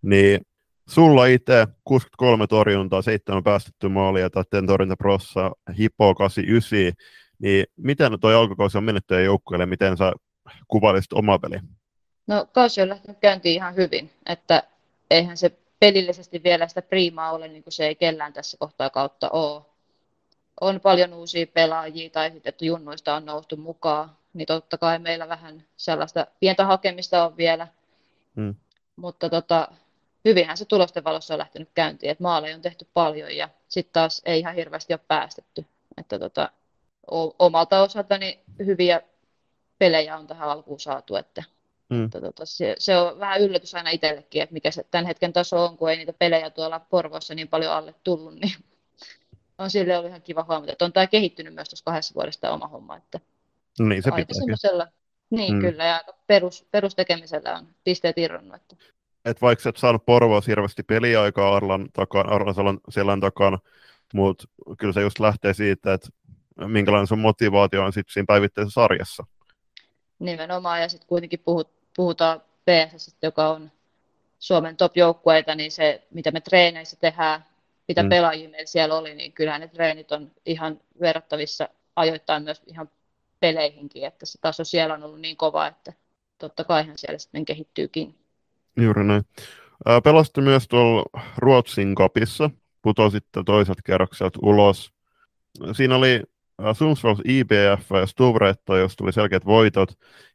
Niin 0.02 0.40
sulla 0.88 1.26
itse 1.26 1.66
63 1.84 2.46
torjuntaa, 2.46 3.02
7 3.02 3.44
päästetty 3.44 3.88
maalia, 3.88 4.30
tai 4.30 4.44
torjuntaprossa 4.66 5.50
Hippo 5.78 6.14
89, 6.14 6.92
niin 7.38 7.66
miten 7.76 8.20
tuo 8.20 8.30
alkukausi 8.30 8.78
on 8.78 8.84
mennyt 8.84 9.06
teidän 9.06 9.24
joukkueelle, 9.24 9.66
miten 9.66 9.96
sä 9.96 10.12
kuvailisit 10.68 11.12
oma 11.12 11.38
peli? 11.38 11.56
No 12.26 12.46
kausi 12.52 12.82
on 12.82 12.88
lähtenyt 12.88 13.18
käyntiin 13.20 13.54
ihan 13.54 13.76
hyvin, 13.76 14.10
että 14.26 14.62
eihän 15.10 15.36
se 15.36 15.52
pelillisesti 15.78 16.42
vielä 16.42 16.68
sitä 16.68 16.82
priimaa 16.82 17.32
ole, 17.32 17.48
niin 17.48 17.62
kuin 17.62 17.72
se 17.72 17.86
ei 17.86 17.94
kellään 17.94 18.32
tässä 18.32 18.56
kohtaa 18.60 18.90
kautta 18.90 19.30
ole. 19.30 19.62
On 20.60 20.80
paljon 20.80 21.14
uusia 21.14 21.46
pelaajia 21.46 22.10
tai 22.10 22.30
sitten, 22.30 22.50
että 22.50 22.64
junnuista 22.64 23.14
on 23.14 23.26
noustu 23.26 23.56
mukaan, 23.56 24.16
niin 24.34 24.46
totta 24.46 24.78
kai 24.78 24.98
meillä 24.98 25.28
vähän 25.28 25.64
sellaista 25.76 26.26
pientä 26.40 26.66
hakemista 26.66 27.24
on 27.24 27.36
vielä. 27.36 27.68
Hmm. 28.36 28.54
Mutta 28.96 29.30
tota, 29.30 29.68
hyvinhän 30.24 30.56
se 30.56 30.64
tulosten 30.64 31.04
valossa 31.04 31.34
on 31.34 31.38
lähtenyt 31.38 31.68
käyntiin, 31.74 32.10
että 32.10 32.22
maaleja 32.22 32.54
on 32.54 32.62
tehty 32.62 32.86
paljon 32.94 33.36
ja 33.36 33.48
sitten 33.68 33.92
taas 33.92 34.22
ei 34.24 34.40
ihan 34.40 34.54
hirveästi 34.54 34.92
ole 34.92 35.00
päästetty. 35.08 35.66
Että 35.96 36.18
tota, 36.18 36.50
omalta 37.38 37.82
osaltani 37.82 38.40
hyviä 38.66 39.02
pelejä 39.78 40.16
on 40.16 40.26
tähän 40.26 40.48
alkuun 40.48 40.80
saatu, 40.80 41.16
että 41.16 41.42
Mm. 41.90 42.10
Tota, 42.10 42.46
se, 42.46 42.76
se, 42.78 42.96
on 42.96 43.18
vähän 43.18 43.40
yllätys 43.40 43.74
aina 43.74 43.90
itsellekin, 43.90 44.42
että 44.42 44.52
mikä 44.52 44.70
se 44.70 44.84
tämän 44.90 45.06
hetken 45.06 45.32
taso 45.32 45.64
on, 45.64 45.76
kun 45.76 45.90
ei 45.90 45.96
niitä 45.96 46.12
pelejä 46.12 46.50
tuolla 46.50 46.80
Porvossa 46.80 47.34
niin 47.34 47.48
paljon 47.48 47.72
alle 47.72 47.94
tullut, 48.04 48.34
niin 48.34 48.52
on 49.58 49.70
sille 49.70 49.96
ollut 49.96 50.08
ihan 50.08 50.22
kiva 50.22 50.44
huomata, 50.48 50.72
että 50.72 50.84
on 50.84 50.92
tämä 50.92 51.06
kehittynyt 51.06 51.54
myös 51.54 51.68
tuossa 51.68 51.84
kahdessa 51.84 52.14
vuodessa 52.14 52.40
tämä 52.40 52.52
oma 52.52 52.68
homma. 52.68 52.96
Että 52.96 53.20
no 53.78 53.88
niin, 53.88 54.02
se 54.02 54.10
pitää. 54.10 54.86
Niin, 55.30 55.54
mm. 55.54 55.60
kyllä, 55.60 55.84
ja 55.84 56.00
perus, 56.26 56.66
perustekemisellä 56.70 57.58
on 57.58 57.68
pisteet 57.84 58.18
irronnut. 58.18 58.54
Että. 58.54 58.76
Et 59.24 59.42
vaikka 59.42 59.62
sä 59.62 59.70
et 59.70 59.76
saanut 59.76 60.06
Porvoa 60.06 60.40
hirveästi 60.46 60.82
peliaikaa 60.82 61.56
Arlan 61.56 61.88
takana, 61.92 62.34
Arlan 62.34 62.80
selän 62.88 63.20
takana, 63.20 63.58
mutta 64.14 64.44
kyllä 64.78 64.92
se 64.92 65.00
just 65.00 65.20
lähtee 65.20 65.54
siitä, 65.54 65.92
että 65.92 66.08
minkälainen 66.66 67.06
sun 67.06 67.18
motivaatio 67.18 67.84
on 67.84 67.92
sitten 67.92 68.12
siinä 68.12 68.26
päivittäisessä 68.26 68.80
sarjassa. 68.80 69.24
Nimenomaan, 70.18 70.80
ja 70.80 70.88
sitten 70.88 71.08
kuitenkin 71.08 71.40
puhut, 71.44 71.70
puhutaan 71.96 72.40
PSS, 72.40 73.16
joka 73.22 73.48
on 73.48 73.70
Suomen 74.38 74.76
top-joukkueita, 74.76 75.54
niin 75.54 75.70
se, 75.72 76.02
mitä 76.10 76.30
me 76.30 76.40
treeneissä 76.40 76.96
tehdään, 77.00 77.44
mitä 77.88 78.02
mm. 78.02 78.08
pelaajia 78.08 78.48
meillä 78.48 78.66
siellä 78.66 78.94
oli, 78.94 79.14
niin 79.14 79.32
kyllähän 79.32 79.60
ne 79.60 79.68
treenit 79.68 80.12
on 80.12 80.30
ihan 80.46 80.80
verrattavissa 81.00 81.68
ajoittain 81.96 82.42
myös 82.42 82.62
ihan 82.66 82.90
peleihinkin, 83.40 84.04
että 84.04 84.26
se 84.26 84.38
taso 84.40 84.64
siellä 84.64 84.94
on 84.94 85.02
ollut 85.02 85.20
niin 85.20 85.36
kova, 85.36 85.66
että 85.66 85.92
totta 86.38 86.64
kaihan 86.64 86.98
siellä 86.98 87.18
sitten 87.18 87.44
kehittyykin. 87.44 88.14
Juuri 88.76 89.04
näin. 89.04 89.22
Pelasitte 90.04 90.40
myös 90.40 90.68
tuolla 90.68 91.22
Ruotsin 91.36 91.94
kopissa, 91.94 92.50
putositte 92.82 93.42
toiselta 93.46 93.82
kerrokselta 93.84 94.38
ulos. 94.42 94.92
Siinä 95.72 95.96
oli 95.96 96.22
Sundsvalls 96.72 97.20
IBF 97.24 97.90
ja 98.00 98.06
Stuvretto, 98.06 98.76
jos 98.76 98.96
tuli 98.96 99.12
selkeät 99.12 99.44
voitot, 99.44 99.90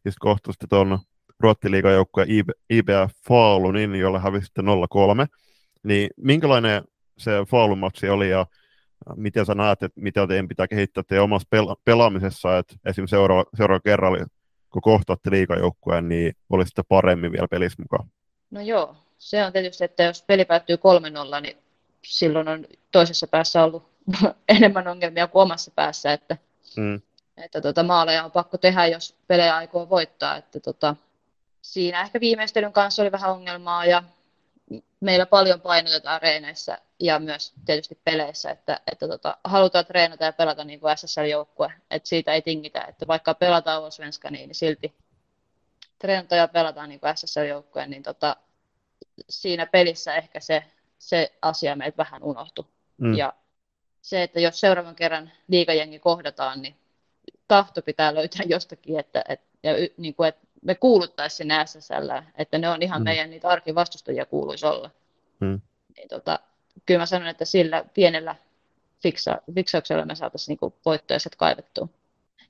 ja 0.05 0.11
sitten 0.11 0.19
kohtasitte 0.19 0.67
tuon 0.67 0.99
Ruottiliigan 1.41 1.93
joukkueen 1.93 2.29
IBF 2.69 3.11
Falunin, 3.27 3.95
jolle 3.95 4.19
hävisitte 4.19 4.61
0-3. 4.61 4.65
Niin 5.83 6.09
minkälainen 6.17 6.83
se 7.17 7.31
Falun-matsi 7.47 8.09
oli 8.09 8.29
ja 8.29 8.45
miten 9.15 9.45
sä 9.45 9.55
näet, 9.55 9.83
että 9.83 10.01
mitä 10.01 10.27
teidän 10.27 10.47
pitää 10.47 10.67
kehittää 10.67 11.03
teidän 11.07 11.23
omassa 11.23 11.47
pela- 11.55 11.81
pelaamisessa, 11.85 12.57
että 12.57 12.75
esimerkiksi 12.85 13.11
seuraava, 13.11 13.45
seuraava 13.57 13.79
kerralla, 13.79 14.25
kun 14.69 14.81
kohtaatte 14.81 15.31
liigajoukkueen, 15.31 16.09
niin 16.09 16.35
olisitte 16.49 16.83
paremmin 16.83 17.31
vielä 17.31 17.47
pelissä 17.47 17.81
mukaan? 17.81 18.09
No 18.51 18.61
joo, 18.61 18.95
se 19.17 19.45
on 19.45 19.53
tietysti, 19.53 19.83
että 19.83 20.03
jos 20.03 20.23
peli 20.23 20.45
päättyy 20.45 20.75
3-0, 21.37 21.41
niin 21.41 21.57
silloin 22.03 22.47
on 22.47 22.65
toisessa 22.91 23.27
päässä 23.27 23.63
ollut 23.63 23.83
enemmän 24.49 24.87
ongelmia 24.87 25.27
kuin 25.27 25.41
omassa 25.41 25.71
päässä, 25.75 26.13
että, 26.13 26.37
mm. 26.77 27.01
että 27.37 27.61
tota, 27.61 27.83
maaleja 27.83 28.23
on 28.25 28.31
pakko 28.31 28.57
tehdä, 28.57 28.87
jos 28.87 29.15
pelejä 29.27 29.55
aikoo 29.55 29.89
voittaa. 29.89 30.37
Että 30.37 30.59
tota, 30.59 30.95
siinä 31.61 32.01
ehkä 32.01 32.19
viimeistelyn 32.19 32.73
kanssa 32.73 33.01
oli 33.01 33.11
vähän 33.11 33.31
ongelmaa 33.31 33.85
ja 33.85 34.03
meillä 34.99 35.25
paljon 35.25 35.61
painotetaan 35.61 36.21
reeneissä 36.21 36.77
ja 36.99 37.19
myös 37.19 37.53
tietysti 37.65 37.99
peleissä, 38.03 38.51
että, 38.51 38.79
että 38.91 39.07
tota, 39.07 39.37
halutaan 39.43 39.85
treenata 39.85 40.25
ja 40.25 40.33
pelata 40.33 40.63
niin 40.63 40.79
kuin 40.79 40.97
SSL-joukkue, 40.97 41.73
että 41.91 42.09
siitä 42.09 42.33
ei 42.33 42.41
tingitä, 42.41 42.81
että 42.81 43.07
vaikka 43.07 43.33
pelataan 43.33 43.83
Osvenska, 43.83 44.29
niin 44.29 44.55
silti 44.55 44.95
treenata 45.99 46.35
ja 46.35 46.47
pelataan 46.47 46.89
niin 46.89 46.99
kuin 46.99 47.17
SSL-joukkue, 47.17 47.87
niin 47.87 48.03
tota, 48.03 48.35
siinä 49.29 49.65
pelissä 49.65 50.15
ehkä 50.15 50.39
se, 50.39 50.63
se 50.99 51.33
asia 51.41 51.75
meiltä 51.75 51.97
vähän 51.97 52.23
unohtui. 52.23 52.65
Mm. 52.97 53.17
Ja 53.17 53.33
se, 54.01 54.23
että 54.23 54.39
jos 54.39 54.59
seuraavan 54.59 54.95
kerran 54.95 55.31
liikajengi 55.47 55.99
kohdataan, 55.99 56.61
niin 56.61 56.75
tahto 57.47 57.81
pitää 57.81 58.15
löytää 58.15 58.45
jostakin, 58.45 58.99
että, 58.99 59.23
että, 59.29 59.47
ja, 59.63 59.73
niin 59.97 60.15
kuin, 60.15 60.29
että 60.29 60.47
me 60.61 60.75
kuuluttaisiin 60.75 61.37
sinne 61.37 61.65
SSL, 61.65 62.09
että 62.37 62.57
ne 62.57 62.69
on 62.69 62.81
ihan 62.81 63.01
mm. 63.01 63.03
meidän 63.03 63.29
niitä 63.29 63.47
arkivastustajia 63.47 64.25
kuuluisi 64.25 64.65
olla. 64.65 64.91
Mm. 65.39 65.61
Niin, 65.97 66.07
tota, 66.09 66.39
kyllä 66.85 66.99
mä 66.99 67.05
sanon, 67.05 67.27
että 67.27 67.45
sillä 67.45 67.85
pienellä 67.93 68.35
fiksa, 69.03 69.41
fiksauksella 69.55 70.05
me 70.05 70.15
saataisiin 70.15 70.57
niin 70.61 70.73
voittoja 70.85 71.19
kaivettua. 71.37 71.87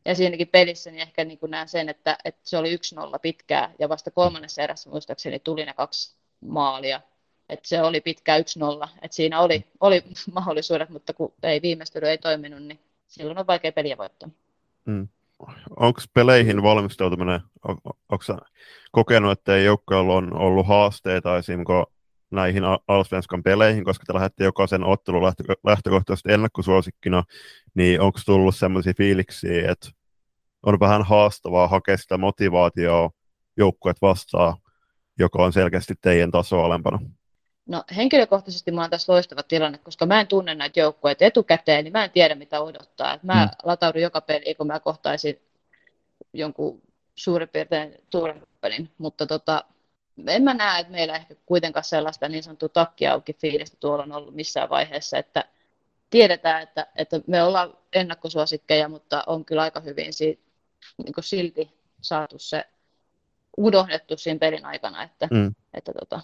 Ja 0.05 0.15
siinäkin 0.15 0.47
pelissä 0.47 0.91
niin 0.91 1.01
ehkä 1.01 1.23
niin 1.23 1.37
kuin 1.37 1.49
näen 1.49 1.67
sen, 1.67 1.89
että, 1.89 2.17
että 2.25 2.41
se 2.43 2.57
oli 2.57 2.75
1-0 2.75 2.79
pitkää 3.21 3.73
ja 3.79 3.89
vasta 3.89 4.11
kolmannessa 4.11 4.61
erässä 4.61 4.89
muistaakseni 4.89 5.39
tuli 5.39 5.65
ne 5.65 5.73
kaksi 5.73 6.15
maalia. 6.41 7.01
Että 7.49 7.67
se 7.67 7.81
oli 7.81 8.01
pitkä 8.01 8.37
1-0. 8.37 8.41
Että 9.01 9.15
siinä 9.15 9.39
oli, 9.39 9.65
oli 9.79 10.03
mahdollisuudet, 10.33 10.89
mutta 10.89 11.13
kun 11.13 11.33
ei 11.43 11.61
viimeistely 11.61 12.07
ei 12.07 12.17
toiminut, 12.17 12.63
niin 12.63 12.79
silloin 13.07 13.37
on 13.37 13.47
vaikea 13.47 13.71
peliä 13.71 13.97
voittaa. 13.97 14.29
Mm 14.85 15.07
onko 15.77 16.01
peleihin 16.13 16.63
valmistautuminen, 16.63 17.39
on, 17.67 17.77
onko 17.85 18.23
kokenut, 18.91 19.31
että 19.31 19.57
joukkueella 19.57 20.13
on 20.13 20.33
ollut 20.33 20.67
haasteita 20.67 21.37
esimerkiksi 21.37 21.93
näihin 22.31 22.63
Alsvenskan 22.87 23.43
peleihin, 23.43 23.83
koska 23.83 24.05
te 24.07 24.13
lähdette 24.13 24.43
jokaisen 24.43 24.83
ottelun 24.83 25.23
lähtö, 25.23 25.43
lähtökohtaisesti 25.63 26.31
ennakkosuosikkina, 26.31 27.23
niin 27.73 28.01
onko 28.01 28.19
tullut 28.25 28.55
sellaisia 28.55 28.93
fiiliksiä, 28.97 29.71
että 29.71 29.89
on 30.63 30.79
vähän 30.79 31.03
haastavaa 31.03 31.67
hakea 31.67 31.97
sitä 31.97 32.17
motivaatioa 32.17 33.09
joukkueet 33.57 33.97
vastaan, 34.01 34.57
joka 35.19 35.43
on 35.43 35.53
selkeästi 35.53 35.93
teidän 36.01 36.31
tasoa 36.31 36.65
alempana? 36.65 36.99
No 37.65 37.83
henkilökohtaisesti 37.95 38.71
mä 38.71 38.81
oon 38.81 38.89
tässä 38.89 39.13
loistava 39.13 39.43
tilanne, 39.43 39.77
koska 39.77 40.05
mä 40.05 40.21
en 40.21 40.27
tunne 40.27 40.55
näitä 40.55 40.79
joukkueita 40.79 41.25
etukäteen, 41.25 41.83
niin 41.83 41.91
mä 41.91 42.03
en 42.03 42.11
tiedä 42.11 42.35
mitä 42.35 42.61
odottaa. 42.61 43.13
Et 43.13 43.23
mä 43.23 43.45
mm. 43.45 43.49
lataudun 43.63 44.01
joka 44.01 44.21
peli, 44.21 44.55
kun 44.55 44.67
mä 44.67 44.79
kohtaisin 44.79 45.41
jonkun 46.33 46.81
suurin 47.15 47.49
piirtein 47.49 47.95
suuren 48.11 48.41
mutta 48.97 49.27
tota, 49.27 49.63
en 50.27 50.43
mä 50.43 50.53
näe, 50.53 50.79
että 50.79 50.91
meillä 50.91 51.15
ehkä 51.15 51.35
kuitenkaan 51.45 51.83
sellaista 51.83 52.29
niin 52.29 52.43
sanottua 52.43 52.69
takki 52.69 53.07
auki 53.07 53.33
fiilistä 53.33 53.77
tuolla 53.79 54.03
on 54.03 54.11
ollut 54.11 54.35
missään 54.35 54.69
vaiheessa, 54.69 55.17
että 55.17 55.45
tiedetään, 56.09 56.61
että, 56.61 56.87
että 56.95 57.21
me 57.27 57.43
ollaan 57.43 57.77
ennakkosuosikkeja, 57.93 58.89
mutta 58.89 59.23
on 59.27 59.45
kyllä 59.45 59.61
aika 59.61 59.79
hyvin 59.79 60.13
siitä, 60.13 60.41
niin 60.97 61.13
silti 61.19 61.71
saatu 62.01 62.39
se 62.39 62.65
unohdettu 63.57 64.17
siinä 64.17 64.39
pelin 64.39 64.65
aikana, 64.65 65.03
että, 65.03 65.27
mm. 65.31 65.55
että 65.73 65.93
tota, 65.99 66.21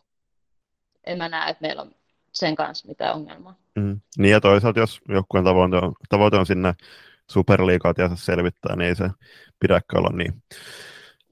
en 1.08 1.18
mä 1.18 1.30
näe, 1.30 1.50
että 1.50 1.62
meillä 1.62 1.82
on 1.82 1.92
sen 2.32 2.56
kanssa 2.56 2.88
mitään 2.88 3.16
ongelmaa. 3.16 3.56
Mm. 3.76 4.00
Niin 4.18 4.32
ja 4.32 4.42
toisaalta, 4.42 4.80
jos 4.80 5.02
joku 5.10 5.44
tavoite 5.44 5.76
on, 5.78 5.94
tavoite 6.10 6.38
on 6.38 6.46
sinne 6.46 6.74
superliigaa 7.28 7.94
tiedä 7.94 8.16
selvittää, 8.16 8.76
niin 8.76 8.88
ei 8.88 8.96
se 8.96 9.10
pidäkään 9.60 10.00
olla 10.00 10.18
niin, 10.18 10.44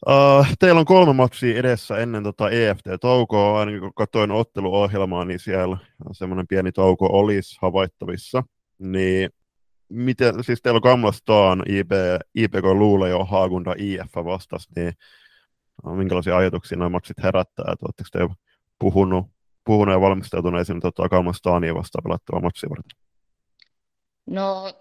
Uh, 0.09 0.45
teillä 0.59 0.79
on 0.79 0.85
kolme 0.85 1.13
matsia 1.13 1.59
edessä 1.59 1.97
ennen 1.97 2.23
tota 2.23 2.49
EFT-taukoa, 2.49 3.59
ainakin 3.59 3.79
kun 3.79 3.93
katsoin 3.93 4.31
otteluohjelmaa, 4.31 5.25
niin 5.25 5.39
siellä 5.39 5.77
semmoinen 6.11 6.47
pieni 6.47 6.71
tauko 6.71 7.09
olisi 7.11 7.57
havaittavissa. 7.61 8.43
Niin 8.79 9.29
miten, 9.89 10.43
siis 10.43 10.61
teillä 10.61 10.77
on 10.77 10.81
Gamlastaan, 10.81 11.63
IB, 11.69 11.91
IPK 12.35 12.63
Luule 12.63 13.09
jo 13.09 13.25
Haagunda 13.25 13.75
IF 13.77 14.15
vastas, 14.15 14.67
niin 14.75 14.93
minkälaisia 15.83 16.37
ajatuksia 16.37 16.77
nämä 16.77 16.89
matsit 16.89 17.23
herättää, 17.23 17.65
oletteko 17.67 18.09
te 18.11 18.35
puhunut, 18.79 19.27
puhunut 19.65 19.93
ja 19.93 20.01
valmistautunut 20.01 20.67
sinne 20.67 20.81
tota, 20.81 21.09
Gamlastaania 21.09 21.75
vastaan 21.75 22.03
pelattavaa 22.03 22.41
matsia 22.41 22.69
varten? 22.69 22.97
No, 24.25 24.73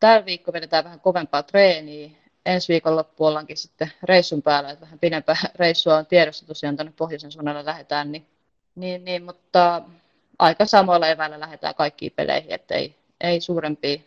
tällä 0.00 0.26
viikko 0.26 0.52
vedetään 0.52 0.84
vähän 0.84 1.00
kovempaa 1.00 1.42
treeniä. 1.42 2.10
Ensi 2.46 2.72
viikonloppu 2.72 3.24
ollaankin 3.24 3.56
sitten 3.56 3.92
reissun 4.02 4.42
päällä, 4.42 4.70
että 4.70 4.84
vähän 4.84 4.98
pidempää 4.98 5.36
reissua 5.58 5.96
on 5.96 6.06
tiedossa 6.06 6.46
tosiaan 6.46 6.76
tuonne 6.76 6.92
pohjoisen 6.96 7.32
suunnalle 7.32 7.64
lähdetään, 7.64 8.12
niin, 8.12 8.26
niin, 8.74 9.04
niin, 9.04 9.24
mutta 9.24 9.82
aika 10.38 10.66
samoilla 10.66 11.08
eväillä 11.08 11.40
lähdetään 11.40 11.74
kaikkiin 11.74 12.12
peleihin, 12.16 12.52
että 12.52 12.74
ei, 12.74 12.96
ei 13.20 13.40
suurempia 13.40 14.00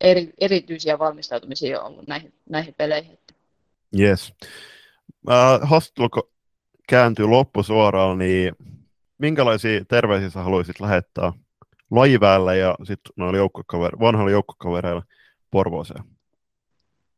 eri, 0.00 0.32
erityisiä 0.38 0.98
valmistautumisia 0.98 1.82
ollut 1.82 2.06
näihin, 2.06 2.32
näihin 2.48 2.74
peleihin. 2.74 3.18
Yes. 3.98 4.32
Äh, 5.30 5.60
haastattelu 5.62 6.08
kääntyy 6.88 7.26
loppusuoraan, 7.26 8.18
niin 8.18 8.56
minkälaisia 9.18 9.84
terveisiä 9.84 10.30
sä 10.30 10.42
haluaisit 10.42 10.80
lähettää 10.80 11.32
lajiväelle 11.90 12.56
ja 12.56 12.74
sitten 12.84 13.12
noille 13.16 13.38
vanhoille 14.00 14.32
joukkokavereille 14.32 15.02
Porvooseen? 15.50 16.04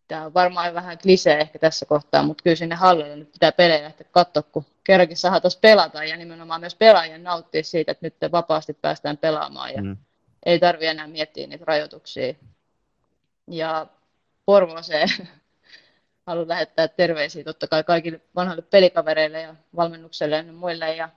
Tämä 0.09 0.25
on 0.25 0.35
varmaan 0.35 0.75
vähän 0.75 0.99
klisee 0.99 1.41
ehkä 1.41 1.59
tässä 1.59 1.87
kohtaa, 1.87 2.23
mutta 2.23 2.43
kyllä 2.43 2.57
sinne 2.57 2.75
hallille 2.75 3.17
nyt 3.17 3.33
pitää 3.33 3.53
pelejä 3.53 3.85
lähteä 3.85 4.07
katsoa, 4.11 4.43
kun 4.43 4.65
kerrankin 4.85 5.17
saa 5.17 5.41
tuossa 5.41 5.59
pelata 5.61 6.05
ja 6.05 6.17
nimenomaan 6.17 6.61
myös 6.61 6.75
pelaajien 6.75 7.23
nauttia 7.23 7.63
siitä, 7.65 7.93
että 7.93 8.07
nyt 8.07 8.33
vapaasti 8.33 8.73
päästään 8.73 9.19
pelaamaan 9.19 9.75
ja 9.75 9.83
mm. 9.83 9.97
ei 10.47 10.59
tarvi 10.59 10.87
enää 10.87 11.07
miettiä 11.07 11.47
niitä 11.47 11.65
rajoituksia. 11.65 12.35
Ja 13.47 13.87
Porvooseen 14.47 15.09
haluan 16.27 16.49
lähettää 16.49 16.89
terveisiä 16.89 17.45
totta 17.45 17.69
kai 17.69 17.85
kaikille 17.85 18.21
vanhoille 18.37 18.63
pelikavereille 18.63 19.41
ja 19.41 19.55
valmennukselle 19.77 20.37
ja 20.37 20.53
muille 20.53 20.97
ja 20.97 21.09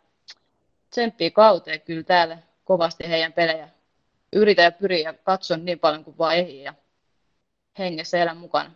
tsemppii 0.94 1.32
kauteen 1.32 1.82
kyllä 1.82 2.04
täällä 2.04 2.38
kovasti 2.64 3.10
heidän 3.10 3.34
pelejä. 3.34 3.70
Yritä 4.34 4.62
ja 4.62 4.72
pyri 4.72 5.02
ja 5.02 5.14
katson 5.14 5.66
niin 5.66 5.80
paljon 5.80 6.04
kuin 6.04 6.18
vaan 6.18 6.36
ehdi 6.36 6.64
ja 6.64 6.74
hengessä 7.80 8.18
elän 8.18 8.38
mukana. 8.38 8.72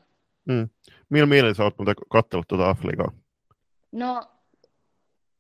Mm. 0.46 0.70
Millä 1.10 1.26
mielellä 1.26 1.54
sä 1.54 1.64
oot 1.64 1.78
muuten 1.78 1.96
katsellut 2.10 2.48
tuota 2.48 2.70
Afrikaa? 2.70 3.12
No, 3.92 4.24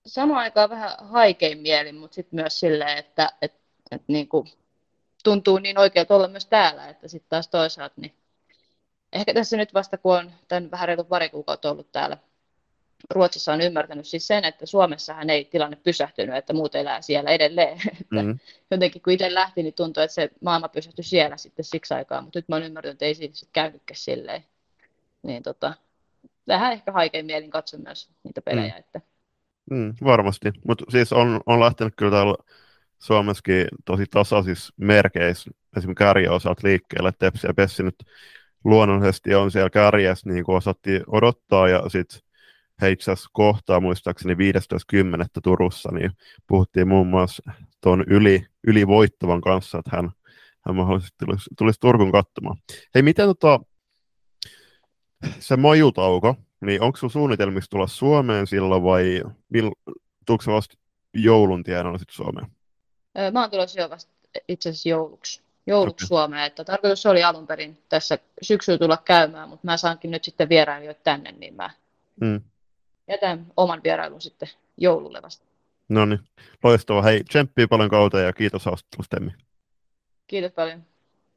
samaan 0.05 0.39
aikaan 0.39 0.69
vähän 0.69 0.91
haikein 0.99 1.57
mieli, 1.57 1.91
mutta 1.91 2.15
sitten 2.15 2.39
myös 2.39 2.59
silleen, 2.59 2.97
että 2.97 3.31
et, 3.41 3.53
et 3.91 4.03
niin 4.07 4.27
kuin, 4.27 4.47
tuntuu 5.23 5.57
niin 5.57 5.77
oikealta 5.77 6.15
olla 6.15 6.27
myös 6.27 6.45
täällä, 6.45 6.89
että 6.89 7.07
sitten 7.07 7.29
taas 7.29 7.47
toisaalta, 7.47 7.95
niin 8.01 8.13
ehkä 9.13 9.33
tässä 9.33 9.57
nyt 9.57 9.73
vasta 9.73 9.97
kun 9.97 10.17
on 10.17 10.31
tämän 10.47 10.71
vähän 10.71 10.87
reilu 10.87 11.03
pari 11.03 11.29
kuukautta 11.29 11.71
ollut 11.71 11.91
täällä 11.91 12.17
Ruotsissa 13.09 13.53
on 13.53 13.61
ymmärtänyt 13.61 14.07
siis 14.07 14.27
sen, 14.27 14.45
että 14.45 14.65
Suomessahan 14.65 15.29
ei 15.29 15.45
tilanne 15.45 15.77
pysähtynyt, 15.83 16.35
että 16.35 16.53
muut 16.53 16.75
elää 16.75 17.01
siellä 17.01 17.29
edelleen. 17.29 17.77
Mm-hmm. 18.11 18.39
jotenkin 18.71 19.01
kun 19.01 19.13
itse 19.13 19.33
lähti, 19.33 19.63
niin 19.63 19.73
tuntui, 19.73 20.03
että 20.03 20.13
se 20.13 20.29
maailma 20.41 20.69
pysähtyi 20.69 21.03
siellä 21.03 21.37
sitten 21.37 21.65
siksi 21.65 21.93
aikaa, 21.93 22.21
mutta 22.21 22.39
nyt 22.39 22.49
mä 22.49 22.55
oon 22.55 22.63
ymmärtänyt, 22.63 22.95
että 22.95 23.05
ei 23.05 23.15
siinä 23.15 23.33
sitten 23.33 23.53
käynytkään 23.53 23.97
silleen. 23.97 24.43
Niin 25.23 25.43
tota, 25.43 25.73
vähän 26.47 26.73
ehkä 26.73 26.91
haikein 26.91 27.25
mielin 27.25 27.49
katson 27.49 27.81
myös 27.83 28.09
niitä 28.23 28.41
pelejä. 28.41 28.73
Mm. 28.73 28.79
Että... 28.79 29.01
Mm, 29.71 29.93
varmasti, 30.03 30.51
mutta 30.67 30.85
siis 30.89 31.13
on, 31.13 31.41
on 31.45 31.59
lähtenyt 31.59 31.93
kyllä 31.97 32.11
täällä 32.11 32.35
Suomessakin 32.99 33.67
tosi 33.85 34.05
tasaisissa 34.05 34.73
merkeissä, 34.77 35.51
esimerkiksi 35.77 36.03
kärjen 36.03 36.31
osalta 36.31 36.67
liikkeelle, 36.67 37.11
Tepsi 37.19 37.47
ja 37.47 37.53
Pessi 37.53 37.83
nyt 37.83 37.95
luonnollisesti 38.63 39.35
on 39.35 39.51
siellä 39.51 39.69
kärjessä, 39.69 40.29
niin 40.29 40.43
kuin 40.43 40.55
osattiin 40.55 41.03
odottaa, 41.07 41.67
ja 41.67 41.89
sitten 41.89 42.19
he 42.81 42.91
itse 42.91 43.11
asiassa 43.11 43.29
kohtaa 43.33 43.79
muistaakseni 43.79 44.33
15.10. 44.33 44.39
Turussa, 45.43 45.89
niin 45.91 46.11
puhuttiin 46.47 46.87
muun 46.87 47.07
muassa 47.07 47.51
tuon 47.81 48.03
yli, 48.07 48.45
ylivoittavan 48.67 49.41
kanssa, 49.41 49.77
että 49.77 49.91
hän, 49.93 50.11
hän 50.65 50.75
mahdollisesti 50.75 51.25
tulisi, 51.25 51.49
tulisi 51.57 51.79
Turkun 51.79 52.11
katsomaan. 52.11 52.57
Hei, 52.95 53.03
miten 53.03 53.27
tota, 53.27 53.59
se 55.39 55.57
majutauko, 55.57 56.35
niin 56.61 56.81
onko 56.81 56.97
sinulla 56.97 57.13
suunnitelmissa 57.13 57.69
tulla 57.69 57.87
Suomeen 57.87 58.47
silloin 58.47 58.83
vai 58.83 59.23
mil, 59.49 59.71
tuliko 60.25 60.43
se 60.43 60.51
vasta 60.51 60.77
joulun 61.13 61.63
tienoilla 61.63 61.97
sitten 61.97 62.15
Suomeen? 62.15 62.47
Mä 63.31 63.41
oon 63.41 63.51
tulossa 63.51 63.81
jo 63.81 63.89
vasta 63.89 64.11
itse 64.47 64.69
asiassa 64.69 64.89
jouluksi, 64.89 65.41
jouluksi 65.67 66.05
okay. 66.05 66.07
Suomeen. 66.07 66.43
Että 66.43 66.63
tarkoitus 66.63 67.05
oli 67.05 67.23
alun 67.23 67.47
perin 67.47 67.77
tässä 67.89 68.19
syksyllä 68.41 68.79
tulla 68.79 68.97
käymään, 68.97 69.49
mutta 69.49 69.65
mä 69.65 69.77
saankin 69.77 70.11
nyt 70.11 70.23
sitten 70.23 70.49
vierailijoita 70.49 71.01
tänne, 71.03 71.31
niin 71.31 71.53
mä 71.53 71.69
mm 72.21 72.41
jätän 73.07 73.45
oman 73.57 73.81
vierailun 73.83 74.21
sitten 74.21 74.49
joululle 74.77 75.21
vasta. 75.21 75.45
No 75.89 76.05
niin, 76.05 76.19
loistavaa. 76.63 77.01
Hei, 77.01 77.23
tsemppii 77.23 77.67
paljon 77.67 77.89
kautta 77.89 78.19
ja 78.19 78.33
kiitos 78.33 78.65
haastattelusta, 78.65 79.17
Kiitos 80.27 80.51
paljon. 80.51 80.83